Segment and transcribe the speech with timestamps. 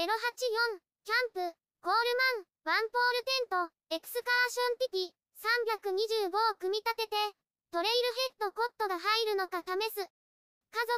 [0.00, 0.08] 084、
[1.04, 2.08] キャンプ、コール
[2.64, 5.12] マン、ワンポールテント、エクスカーションティピ、
[6.24, 7.16] 325を組み立てて、
[7.68, 8.08] トレイル
[8.40, 10.00] ヘッドコットが入るのか試す。
[10.00, 10.08] 家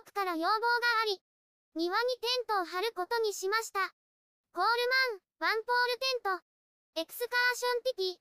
[0.07, 0.55] 族から要望が
[1.03, 1.19] あり、
[1.75, 3.91] 庭にテントを張ることにしました。
[4.55, 4.71] コール
[5.43, 8.21] マン、ワンポールテント、エクスカーションティピ、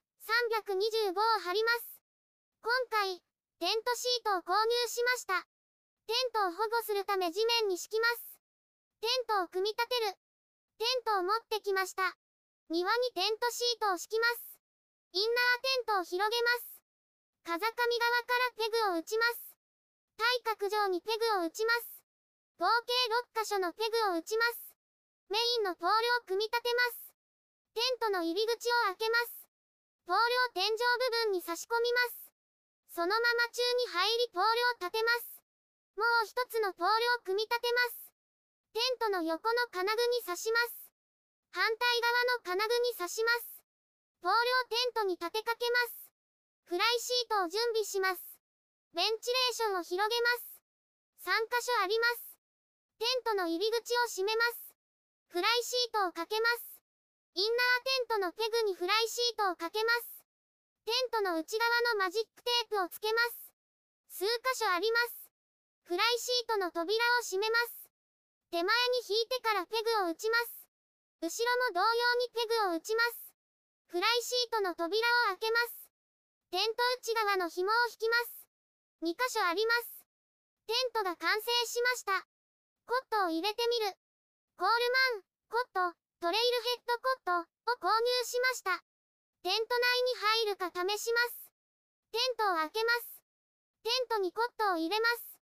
[1.06, 2.02] 325を張ります。
[2.66, 3.22] 今回、
[3.62, 5.46] テントシートを購入しました。
[6.10, 8.26] テントを保護するため地面に敷きます。
[9.02, 10.18] テントを組み立てる。
[10.82, 12.18] テントを持ってきました。
[12.74, 14.58] 庭にテントシートを敷きます。
[15.14, 16.82] インナーテントを広げます。
[17.46, 19.54] 風上側からペグを打ちます。
[20.18, 20.26] 対
[20.58, 22.02] 角上にペグを打ちます。
[22.58, 22.98] 合計
[23.38, 24.74] 6箇所のペグを打ちます。
[25.30, 27.14] メインのポールを組み立てます。
[27.78, 29.46] テントの入り口を開けます。
[30.10, 32.34] ポールを天井部分に差し込みます。
[32.90, 35.46] そのまま宙に入りポールを立てます。
[35.94, 38.11] もう一つのポールを組み立てます。
[38.72, 40.92] テントの横の金具に刺します。
[41.52, 43.60] 反対側の金具に刺します。
[44.24, 46.08] ポールをテントに立てかけます。
[46.72, 48.24] フライシートを準備します。
[48.96, 50.64] ベンチレーションを広げます。
[51.28, 52.32] 3箇所あります。
[53.00, 54.72] テントの入り口を閉めます。
[55.28, 56.80] フライシートをかけます。
[57.36, 60.24] インナーテントのペグにフライシートをかけます。
[60.86, 63.52] テントの内側のマジックテープをつけます。
[64.10, 65.32] 数箇所あります。
[65.84, 67.81] フライシートの扉を閉めます。
[68.52, 68.68] 手前に
[69.08, 70.68] 引いてからペグを打ちます。
[71.24, 73.32] 後ろも同様にペグを打ちます。
[73.88, 75.00] フライシートの扉
[75.32, 75.88] を開けます。
[76.52, 78.44] テント内側の紐を引きます。
[79.08, 80.04] 2箇所あります。
[80.68, 82.28] テントが完成しました。
[82.84, 83.96] コットを入れてみる。
[84.60, 84.76] コール
[85.16, 88.84] マン、コット、トレイルヘッドコットを購入しました。
[89.48, 91.48] テント内に入るか試します。
[92.12, 93.24] テントを開けます。
[93.84, 95.40] テントにコットを入れます。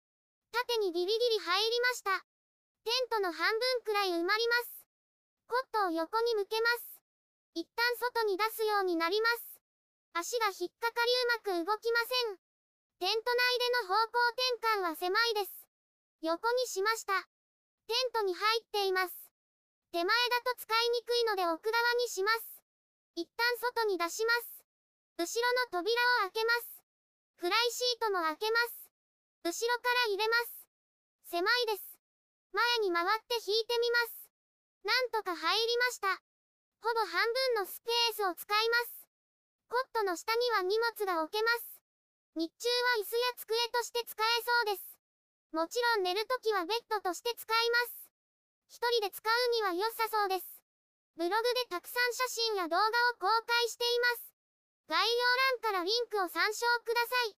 [0.52, 2.31] 縦にギリギリ入りました。
[2.84, 4.86] テントの半分くらい埋まります。
[5.46, 6.98] コットを横に向けます。
[7.54, 9.60] 一旦外に出すようになります。
[10.14, 11.12] 足が引っかかり
[11.54, 12.38] うまく動きません。
[12.98, 14.18] テント内での方向
[14.58, 15.68] 転換は狭いです。
[16.22, 17.14] 横にしました。
[17.86, 19.14] テントに入っています。
[19.92, 22.62] 手前だと使いにくいので奥側にします。
[23.14, 24.64] 一旦外に出します。
[25.18, 26.82] 後ろの扉を開けます。
[27.36, 28.90] フライシートも開けます。
[29.44, 30.66] 後ろから入れます。
[31.30, 31.91] 狭いです。
[32.52, 34.28] 前に回って引いてみます。
[34.84, 36.20] なんとか入りました。
[36.84, 39.08] ほぼ半分のスペースを使います。
[39.68, 41.80] コットの下には荷物が置けます。
[42.36, 44.92] 日中は椅子や机として使えそうです。
[45.52, 48.08] もちろん寝るときはベッドとして使います。
[48.68, 50.44] 一人で使うには良さそうです。
[51.16, 52.88] ブログでたくさん写真や動画を
[53.20, 54.32] 公開しています。
[54.88, 57.36] 概要欄からリンクを参照ください。